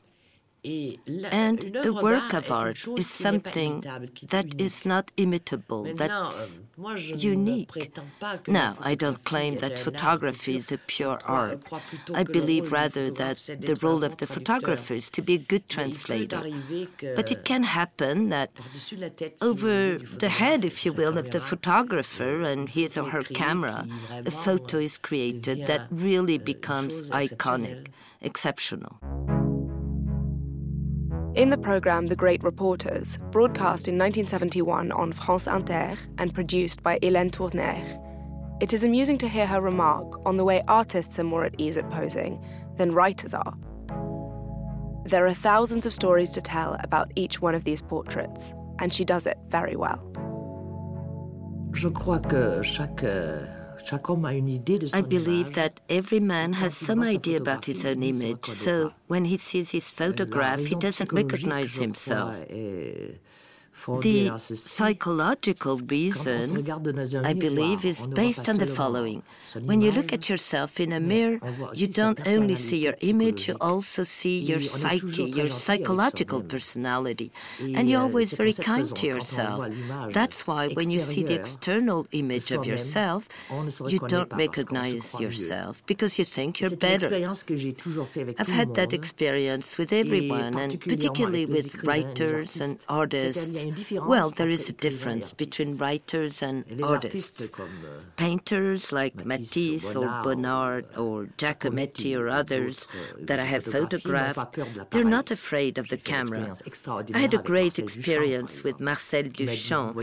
And 0.66 1.76
a 1.76 1.92
work 1.92 2.34
of 2.34 2.50
art 2.50 2.80
is 2.98 3.10
something 3.10 3.82
that 4.30 4.48
is 4.58 4.86
not 4.86 5.12
imitable, 5.18 5.84
that's 5.96 6.62
unique. 6.98 7.98
Now, 8.48 8.78
I 8.80 8.96
don't 8.96 9.24
claim 9.26 9.58
that 9.60 9.78
photography 9.78 10.56
is 10.56 10.72
a 10.72 10.78
pure 10.78 11.20
art. 11.26 11.64
I 12.14 12.24
believe 12.24 12.72
rather 12.72 13.10
that 13.12 13.38
the 13.60 13.78
role 13.82 14.06
of 14.06 14.18
the 14.18 14.28
photographer 14.28 14.94
is 14.94 15.10
to 15.12 15.22
be 15.22 15.34
a 15.36 15.38
good 15.38 15.68
translator. 15.68 16.42
But 17.16 17.32
it 17.32 17.44
can 17.44 17.64
happen 17.64 18.30
that 18.30 18.52
over 19.42 19.98
the 19.98 20.30
head, 20.30 20.64
if 20.64 20.86
you 20.86 20.94
will, 20.94 21.18
of 21.18 21.32
the 21.32 21.42
photographer 21.42 22.42
and 22.42 22.70
his 22.70 22.98
or 22.98 23.10
her 23.10 23.24
camera, 23.24 23.86
a 24.26 24.32
photo 24.32 24.78
is 24.78 24.98
created 24.98 25.68
that 25.68 25.88
really 25.92 26.38
becomes 26.38 27.10
iconic, 27.10 27.88
exceptional. 28.22 29.00
In 31.36 31.50
the 31.50 31.58
programme 31.58 32.06
The 32.06 32.16
Great 32.16 32.44
Reporters, 32.44 33.18
broadcast 33.32 33.88
in 33.88 33.98
1971 33.98 34.92
on 34.92 35.12
France 35.14 35.48
Inter 35.48 35.98
and 36.20 36.32
produced 36.32 36.84
by 36.84 37.00
Hélène 37.00 37.32
Tournaire, 37.32 38.00
it 38.62 38.72
is 38.72 38.84
amusing 38.84 39.18
to 39.18 39.28
hear 39.28 39.48
her 39.48 39.60
remark 39.60 40.24
on 40.28 40.38
the 40.38 40.44
way 40.44 40.62
artists 40.68 41.18
are 41.18 41.24
more 41.24 41.44
at 41.44 41.60
ease 41.60 41.76
at 41.76 41.90
posing 41.90 42.40
than 42.78 42.94
writers 42.94 43.34
are. 43.34 43.58
There 45.08 45.26
are 45.26 45.34
thousands 45.34 45.88
of 45.88 45.94
stories 45.94 46.30
to 46.34 46.42
tell 46.42 46.78
about 46.82 47.12
each 47.16 47.42
one 47.42 47.56
of 47.56 47.64
these 47.64 47.82
portraits, 47.82 48.54
and 48.78 48.94
she 48.94 49.04
does 49.04 49.26
it 49.26 49.40
very 49.50 49.76
well. 49.76 50.08
Je 51.74 51.90
crois 51.90 52.20
que 52.20 52.62
chaque 52.62 53.04
euh, 53.04 53.48
I 53.92 55.02
believe 55.02 55.54
that 55.54 55.80
every 55.90 56.20
man 56.20 56.54
has 56.54 56.76
some 56.76 57.04
idea 57.04 57.38
about 57.38 57.66
his 57.66 57.84
own 57.86 58.02
image, 58.04 58.46
so 58.46 58.94
when 59.08 59.26
he 59.26 59.38
sees 59.38 59.72
his 59.72 59.92
photograph, 59.92 60.60
he 60.60 60.76
doesn't 60.76 61.12
recognize 61.12 61.76
himself. 61.76 62.38
The 64.02 64.38
psychological 64.38 65.78
reason, 65.78 66.70
I 67.26 67.34
believe, 67.34 67.86
is 67.86 68.06
based 68.06 68.48
on 68.48 68.58
the 68.58 68.66
following. 68.66 69.24
When 69.62 69.82
you 69.82 69.92
look 69.92 70.14
at 70.14 70.30
yourself 70.30 70.80
in 70.80 70.94
a 70.94 71.00
mirror, 71.00 71.40
you 71.74 71.88
don't 71.88 72.26
only 72.28 72.56
see 72.56 72.78
your 72.78 72.96
image, 73.02 73.48
you 73.48 73.56
also 73.60 74.04
see 74.04 74.40
your 74.40 74.62
psyche, 74.62 75.24
your 75.24 75.48
psychological 75.48 76.42
personality. 76.42 77.32
And 77.60 77.90
you're 77.90 78.02
always 78.02 78.34
very 78.34 78.54
kind 78.54 78.88
to 78.96 79.08
yourself. 79.08 79.68
That's 80.12 80.48
why 80.48 80.70
when 80.70 80.90
you 80.90 81.00
see 81.00 81.24
the 81.24 81.34
external 81.34 82.08
image 82.12 82.52
of 82.52 82.66
yourself, 82.66 83.28
you 83.88 84.00
don't 84.00 84.32
recognize 84.34 85.20
yourself 85.20 85.82
because 85.86 86.18
you 86.20 86.26
think 86.26 86.62
you're 86.62 86.78
better. 86.78 87.10
I've 88.40 88.48
had 88.48 88.76
that 88.76 88.94
experience 88.94 89.78
with 89.78 89.92
everyone, 89.92 90.58
and 90.58 90.80
particularly 90.80 91.46
with 91.46 91.84
writers 91.84 92.62
and 92.62 92.78
artists. 92.88 93.63
Well, 94.14 94.30
there 94.32 94.50
is 94.50 94.70
a 94.70 94.74
difference 94.74 95.32
between 95.32 95.76
writers 95.78 96.42
and 96.42 96.66
artists. 96.84 97.52
Painters 98.16 98.92
like 98.92 99.26
Matisse 99.26 99.96
or 99.96 100.06
Bonnard 100.24 100.86
or 100.98 101.26
Giacometti 101.38 102.18
or 102.18 102.30
others 102.30 102.88
that 103.20 103.40
I 103.40 103.46
have 103.46 103.64
photographed, 103.66 104.58
they're 104.92 105.04
not 105.04 105.32
afraid 105.32 105.78
of 105.78 105.88
the 105.90 105.98
camera. 105.98 106.56
I 107.14 107.20
had 107.20 107.34
a 107.34 107.38
great 107.38 107.80
experience 107.80 108.64
with 108.64 108.80
Marcel 108.80 109.24
Duchamp. 109.24 109.96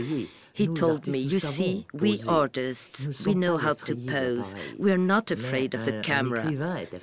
He 0.53 0.67
told 0.67 1.07
me, 1.07 1.19
You 1.19 1.39
see, 1.39 1.85
we 1.93 2.19
artists, 2.27 3.25
we 3.25 3.33
know 3.35 3.57
how 3.57 3.73
to 3.73 3.95
pose. 3.95 4.53
We 4.77 4.91
are 4.91 4.97
not 4.97 5.31
afraid 5.31 5.73
of 5.73 5.85
the 5.85 6.01
camera. 6.01 6.43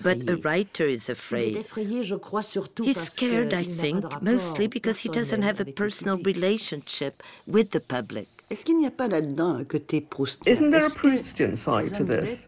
But 0.02 0.28
a 0.28 0.36
writer 0.36 0.86
is 0.86 1.08
afraid. 1.08 1.66
He's 2.82 3.00
scared, 3.00 3.54
I 3.54 3.62
think, 3.62 4.22
mostly 4.22 4.66
because 4.66 5.00
he 5.00 5.08
doesn't 5.08 5.42
have 5.42 5.60
a 5.60 5.64
personal 5.64 6.18
relationship 6.18 7.22
with 7.46 7.70
the 7.70 7.80
public. 7.80 8.28
Isn't 8.50 8.70
there 10.70 10.86
a 10.86 10.90
Proustian 10.90 11.56
side 11.56 11.94
to 11.94 12.04
this? 12.04 12.46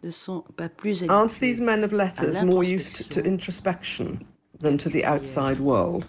Aren't 1.08 1.40
these 1.40 1.60
men 1.60 1.84
of 1.84 1.92
letters 1.92 2.42
more 2.42 2.64
used 2.64 3.10
to 3.10 3.22
introspection 3.22 4.26
than 4.60 4.78
to 4.78 4.88
the 4.88 5.04
outside 5.04 5.58
world? 5.60 6.06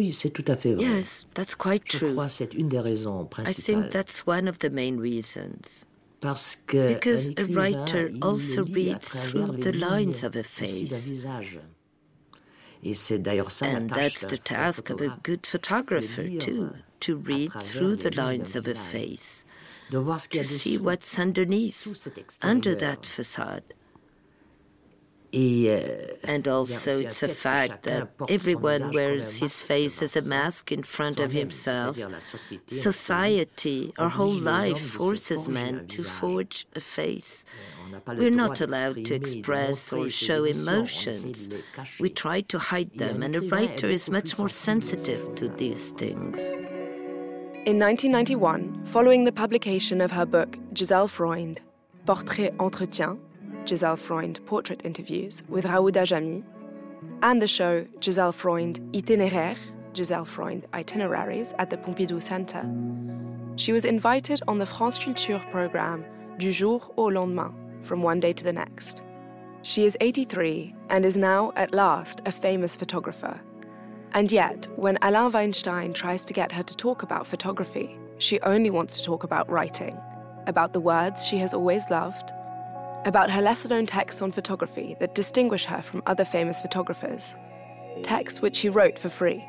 Oui, 0.00 0.12
c'est 0.12 0.30
tout 0.30 0.44
à 0.48 0.56
fait 0.56 0.72
vrai. 0.72 0.82
Yes, 0.84 1.26
that's 1.34 1.54
quite 1.54 1.82
Je 1.84 1.98
true. 1.98 2.12
crois 2.12 2.24
que 2.28 2.32
c'est 2.32 2.54
une 2.54 2.70
des 2.70 2.80
raisons 2.80 3.28
I 3.46 3.52
think 3.52 3.90
that's 3.90 4.26
one 4.26 4.48
of 4.48 4.58
the 4.60 4.70
main 4.72 4.98
reasons. 4.98 5.84
Parce 6.22 6.56
que 6.66 6.94
Because 6.94 7.28
un 7.36 7.44
a 7.44 7.52
writer 7.52 8.10
also 8.22 8.64
reads 8.64 9.08
through 9.10 9.58
the 9.58 9.72
lines 9.72 10.24
of 10.24 10.36
a 10.36 10.42
face. 10.42 11.26
Et 12.82 12.94
c'est 12.94 13.18
d'ailleurs 13.18 13.50
ça 13.50 13.66
la 13.70 13.76
And 13.80 13.88
tâche 13.88 14.14
that's 14.14 14.20
d'un 14.22 14.28
the 14.36 14.42
task 14.42 14.88
of 14.90 15.02
a 15.02 15.18
good 15.22 15.44
photographer, 15.44 16.24
too, 16.38 16.70
to 17.00 17.16
read 17.16 17.52
through 17.52 17.96
the 17.96 18.16
lines 18.16 18.56
of 18.56 18.66
a 18.66 18.74
face, 18.74 19.44
de 19.90 19.98
voir 19.98 20.18
ce 20.18 20.28
qu'il 20.30 20.40
y 20.40 20.44
to 20.44 20.48
see 20.48 20.70
dessous. 20.78 20.82
what's 20.82 21.10
sous 21.10 21.20
underneath, 21.20 22.08
under 22.42 22.74
that 22.74 23.04
facade. 23.04 23.74
Et, 25.32 25.66
euh, 25.68 26.06
And 26.24 26.46
also, 26.48 27.00
it's 27.00 27.22
a 27.22 27.28
fact 27.28 27.84
that 27.84 28.08
everyone 28.28 28.90
wears 28.92 29.40
his 29.40 29.62
face 29.62 30.02
as 30.02 30.16
a 30.16 30.22
mask 30.22 30.70
in 30.72 30.82
front 30.82 31.18
of 31.20 31.32
himself. 31.32 31.96
c'est-à-dire 31.96 32.10
la 32.10 32.20
société, 32.20 32.74
notre 32.74 32.82
Society, 32.92 33.92
our 33.98 34.10
whole 34.10 34.36
oblige 34.36 34.44
les 34.44 34.50
hommes 34.50 34.68
life 34.70 34.78
forces 34.78 35.48
men 35.48 35.86
to 35.86 36.02
forge 36.02 36.66
a 36.76 36.80
face. 36.80 37.44
On 37.86 37.90
n'a 37.92 38.00
pas 38.00 38.14
le 38.14 38.20
We're 38.22 38.34
not 38.34 38.60
allowed 38.60 39.04
to 39.04 39.14
express 39.14 39.92
or 39.92 40.08
show 40.10 40.44
émotions, 40.44 40.68
on 40.68 40.78
emotions. 40.78 41.24
essaie 41.26 41.48
de 41.48 41.54
les 41.56 41.62
cacher. 41.76 42.02
We 42.02 42.10
try 42.12 42.42
to 42.42 42.58
hide 42.58 42.90
them, 42.98 43.22
and 43.22 43.34
a 43.36 43.40
writer 43.40 43.88
is 43.88 44.10
much 44.10 44.38
more 44.38 44.48
sensitive 44.50 45.34
to 45.36 45.48
these 45.48 45.92
things. 45.96 46.54
In 47.66 47.78
1991, 47.78 48.84
following 48.86 49.24
the 49.24 49.32
publication 49.32 50.00
of 50.00 50.10
her 50.10 50.26
book 50.26 50.56
Gisèle 50.74 51.08
Freund, 51.08 51.60
Portrait 52.06 52.52
Entretien, 52.58 53.18
Gisèle 53.64 53.98
Freund 53.98 54.44
Portrait 54.46 54.80
Interviews 54.84 55.42
with 55.48 55.64
Rauda 55.64 56.04
Jamis, 56.04 56.44
and 57.22 57.40
the 57.40 57.48
show 57.48 57.84
Gisèle 58.00 58.34
Freund 58.34 58.80
Itinéraire, 58.92 59.56
Gisèle 59.92 60.26
Freund 60.26 60.66
Itineraries 60.74 61.52
at 61.58 61.70
the 61.70 61.76
Pompidou 61.76 62.22
Center, 62.22 62.64
she 63.60 63.72
was 63.72 63.84
invited 63.84 64.40
on 64.48 64.58
the 64.58 64.64
France 64.64 64.98
Culture 64.98 65.42
program 65.50 66.04
Du 66.38 66.50
jour 66.50 66.80
au 66.96 67.10
lendemain, 67.10 67.52
from 67.82 68.02
one 68.02 68.18
day 68.18 68.32
to 68.32 68.42
the 68.42 68.52
next. 68.52 69.02
She 69.60 69.84
is 69.84 69.98
83 70.00 70.74
and 70.88 71.04
is 71.04 71.18
now, 71.18 71.52
at 71.56 71.74
last, 71.74 72.22
a 72.24 72.32
famous 72.32 72.74
photographer. 72.74 73.38
And 74.12 74.32
yet, 74.32 74.66
when 74.76 74.98
Alain 75.02 75.30
Veinstein 75.30 75.92
tries 75.92 76.24
to 76.24 76.32
get 76.32 76.50
her 76.52 76.62
to 76.62 76.74
talk 76.74 77.02
about 77.02 77.26
photography, 77.26 77.98
she 78.16 78.40
only 78.40 78.70
wants 78.70 78.96
to 78.96 79.04
talk 79.04 79.24
about 79.24 79.50
writing, 79.50 80.00
about 80.46 80.72
the 80.72 80.80
words 80.80 81.26
she 81.26 81.36
has 81.36 81.52
always 81.52 81.84
loved, 81.90 82.32
about 83.04 83.30
her 83.30 83.40
lesser 83.40 83.68
known 83.68 83.86
texts 83.86 84.22
on 84.22 84.32
photography 84.32 84.96
that 85.00 85.14
distinguish 85.14 85.64
her 85.64 85.82
from 85.82 86.02
other 86.06 86.24
famous 86.24 86.60
photographers, 86.60 87.34
texts 88.02 88.42
which 88.42 88.56
she 88.56 88.68
wrote 88.68 88.98
for 88.98 89.08
free. 89.08 89.44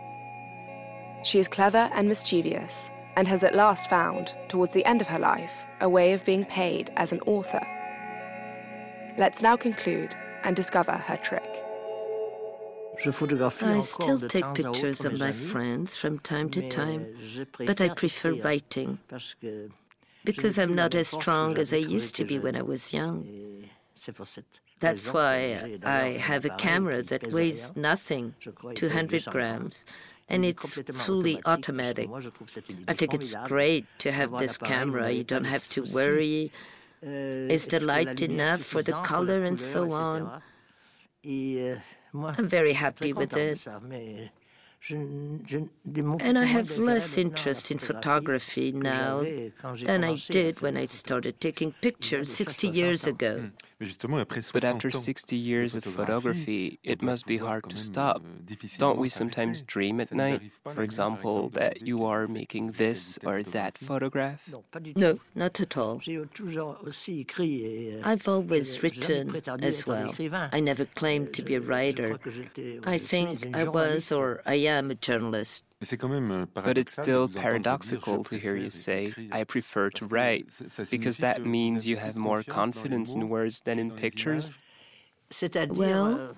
She 1.23 1.39
is 1.39 1.47
clever 1.47 1.89
and 1.93 2.07
mischievous, 2.07 2.89
and 3.15 3.27
has 3.27 3.43
at 3.43 3.55
last 3.55 3.89
found, 3.89 4.35
towards 4.47 4.73
the 4.73 4.85
end 4.85 5.01
of 5.01 5.07
her 5.07 5.19
life, 5.19 5.65
a 5.81 5.89
way 5.89 6.13
of 6.13 6.25
being 6.25 6.45
paid 6.45 6.91
as 6.95 7.11
an 7.11 7.19
author. 7.21 7.61
Let's 9.17 9.41
now 9.41 9.57
conclude 9.57 10.15
and 10.43 10.55
discover 10.55 10.93
her 10.93 11.17
trick. 11.17 11.43
I 13.03 13.79
still 13.81 14.19
take 14.19 14.53
pictures 14.53 15.03
of 15.05 15.19
my 15.19 15.31
friends 15.31 15.97
from 15.97 16.19
time 16.19 16.49
to 16.51 16.69
time, 16.69 17.07
but 17.57 17.81
I 17.81 17.89
prefer 17.89 18.33
writing 18.35 18.99
because 20.23 20.57
I'm 20.57 20.75
not 20.75 20.95
as 20.95 21.07
strong 21.07 21.57
as 21.57 21.73
I 21.73 21.77
used 21.77 22.15
to 22.15 22.25
be 22.25 22.39
when 22.39 22.55
I 22.55 22.61
was 22.61 22.93
young. 22.93 23.27
That's 24.79 25.13
why 25.13 25.79
I 25.83 26.17
have 26.17 26.45
a 26.45 26.49
camera 26.49 27.03
that 27.03 27.31
weighs 27.31 27.75
nothing, 27.75 28.35
200 28.75 29.25
grams, 29.25 29.85
and 30.27 30.43
it's 30.45 30.81
fully 30.93 31.39
automatic. 31.45 32.09
I 32.87 32.93
think 32.93 33.13
it's 33.13 33.33
great 33.45 33.85
to 33.99 34.11
have 34.11 34.31
this 34.31 34.57
camera. 34.57 35.11
You 35.11 35.23
don't 35.23 35.45
have 35.45 35.67
to 35.69 35.83
worry. 35.93 36.51
Is 37.01 37.67
the 37.67 37.79
light 37.79 38.21
enough 38.21 38.61
for 38.61 38.81
the 38.81 38.93
color 39.03 39.43
and 39.43 39.59
so 39.59 39.91
on? 39.91 40.41
I'm 42.13 42.47
very 42.47 42.73
happy 42.73 43.13
with 43.13 43.35
it. 43.37 43.67
And 44.89 46.39
I 46.39 46.45
have 46.45 46.77
less 46.77 47.17
interest 47.17 47.69
in 47.69 47.77
photography 47.77 48.71
now 48.71 49.23
than 49.83 50.03
I 50.03 50.15
did 50.15 50.61
when 50.61 50.75
I 50.75 50.87
started 50.87 51.39
taking 51.39 51.73
pictures 51.73 52.33
60 52.33 52.67
years 52.67 53.05
ago. 53.05 53.39
Hmm. 53.39 53.47
But 54.53 54.63
after 54.63 54.91
60 54.91 55.35
years 55.35 55.75
of 55.75 55.83
photography, 55.83 56.79
it 56.83 57.01
must 57.01 57.25
be 57.25 57.37
hard 57.37 57.67
to 57.69 57.77
stop. 57.77 58.23
Don't 58.77 58.99
we 58.99 59.09
sometimes 59.09 59.63
dream 59.63 59.99
at 59.99 60.11
night, 60.11 60.51
for 60.69 60.83
example, 60.83 61.49
that 61.49 61.81
you 61.87 62.05
are 62.05 62.27
making 62.27 62.73
this 62.73 63.17
or 63.25 63.41
that 63.41 63.77
photograph? 63.77 64.47
No, 64.95 65.19
not 65.33 65.59
at 65.59 65.77
all. 65.77 65.99
I've 68.03 68.27
always 68.27 68.83
written 68.83 69.35
as 69.61 69.85
well. 69.87 70.13
I 70.51 70.59
never 70.59 70.85
claimed 70.85 71.33
to 71.33 71.41
be 71.41 71.55
a 71.55 71.61
writer. 71.61 72.19
I 72.83 72.97
think 72.99 73.55
I 73.55 73.67
was 73.67 74.11
or 74.11 74.41
I 74.45 74.55
am 74.55 74.91
a 74.91 74.95
journalist. 74.95 75.63
But 76.53 76.77
it's 76.77 76.93
still 76.93 77.27
paradoxical 77.27 78.23
to 78.25 78.37
hear 78.37 78.55
you 78.55 78.69
say, 78.69 79.13
I 79.31 79.43
prefer 79.43 79.89
to 79.91 80.05
write, 80.05 80.47
because 80.89 81.17
that 81.19 81.45
means 81.45 81.87
you 81.87 81.97
have 81.97 82.15
more 82.15 82.43
confidence 82.43 83.15
in 83.15 83.29
words 83.29 83.61
than 83.61 83.79
in 83.79 83.91
pictures. 83.91 84.51
Well, 85.67 86.05
euh, 86.19 86.33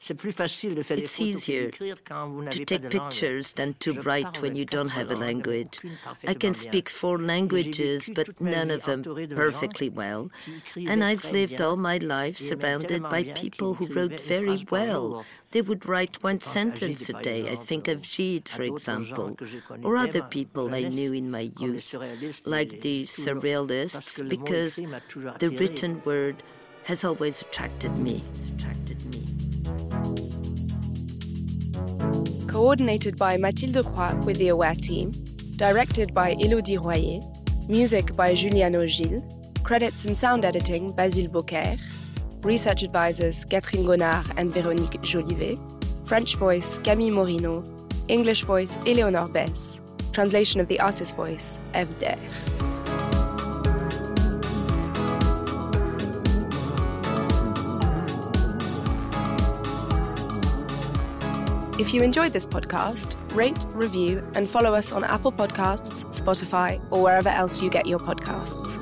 it's 0.00 1.20
easier 1.20 1.70
to 1.70 2.64
take 2.64 2.88
pictures 2.88 3.52
than 3.54 3.74
to 3.80 4.00
write 4.02 4.40
when 4.40 4.54
you 4.54 4.64
don't 4.64 4.90
have 4.90 5.10
a 5.10 5.16
language. 5.16 5.80
I 6.26 6.34
can 6.34 6.54
speak 6.54 6.88
four 6.88 7.18
languages, 7.18 8.08
but 8.14 8.40
none 8.40 8.70
of 8.70 8.84
them 8.84 9.02
perfectly 9.02 9.88
well. 9.88 10.30
And 10.76 11.02
I've 11.02 11.24
lived 11.32 11.60
all 11.60 11.76
my 11.76 11.96
life 11.96 12.38
surrounded 12.38 13.02
by 13.02 13.24
people 13.24 13.74
who 13.74 13.86
wrote 13.86 14.20
very 14.20 14.64
well. 14.70 15.24
They 15.50 15.62
would 15.62 15.86
write 15.88 16.22
one 16.22 16.40
sentence 16.40 17.08
a 17.08 17.14
day. 17.14 17.50
I 17.50 17.56
think 17.56 17.88
of 17.88 18.02
Gide, 18.02 18.48
for 18.48 18.62
example, 18.62 19.36
or 19.82 19.96
other 19.96 20.22
people 20.22 20.74
I 20.74 20.82
knew 20.82 21.12
in 21.12 21.30
my 21.30 21.50
youth, 21.58 21.94
like 22.46 22.82
the 22.82 23.04
surrealists, 23.04 24.28
because 24.28 24.76
the 24.76 25.50
written 25.58 26.02
word 26.04 26.42
has 26.84 27.04
always 27.04 27.42
attracted 27.42 27.98
me. 27.98 28.22
Coordinated 32.48 33.18
by 33.18 33.36
Mathilde 33.36 33.84
Croix 33.94 34.16
with 34.24 34.38
the 34.38 34.48
Aware 34.48 34.74
team, 34.74 35.12
directed 35.56 36.14
by 36.14 36.30
Elodie 36.30 36.78
Royer, 36.78 37.20
music 37.68 38.16
by 38.16 38.34
Juliano 38.34 38.86
Gilles, 38.86 39.22
credits 39.62 40.06
and 40.06 40.16
sound 40.16 40.46
editing 40.46 40.90
Basile 40.96 41.30
Beaucaire, 41.30 41.76
research 42.42 42.82
advisors 42.82 43.44
Catherine 43.44 43.84
Gonnard 43.84 44.26
and 44.38 44.50
Véronique 44.50 44.98
Jolivet, 45.02 45.58
French 46.08 46.36
voice 46.36 46.78
Camille 46.78 47.12
Morineau, 47.14 47.62
English 48.08 48.42
voice 48.44 48.78
Eleonore 48.86 49.28
Bess, 49.28 49.80
Translation 50.12 50.60
of 50.60 50.68
the 50.68 50.80
artist's 50.80 51.14
voice, 51.14 51.58
Eve 51.76 51.96
Der. 51.98 52.16
If 61.78 61.94
you 61.94 62.02
enjoyed 62.02 62.32
this 62.32 62.44
podcast, 62.44 63.14
rate, 63.36 63.64
review, 63.68 64.20
and 64.34 64.50
follow 64.50 64.74
us 64.74 64.90
on 64.90 65.04
Apple 65.04 65.30
Podcasts, 65.30 66.04
Spotify, 66.06 66.84
or 66.90 67.00
wherever 67.00 67.28
else 67.28 67.62
you 67.62 67.70
get 67.70 67.86
your 67.86 68.00
podcasts. 68.00 68.77